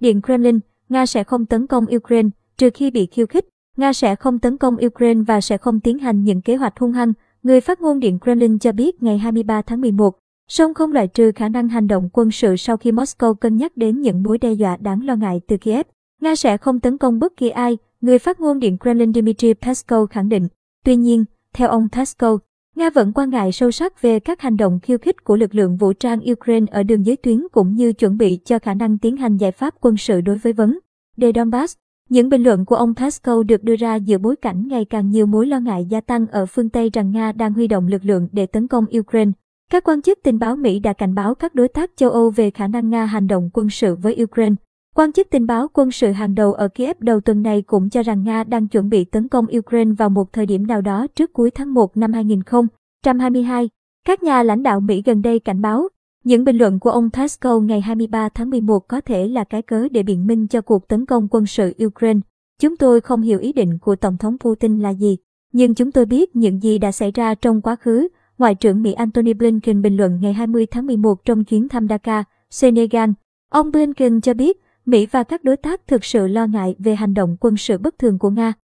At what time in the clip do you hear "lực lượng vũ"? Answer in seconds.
25.36-25.92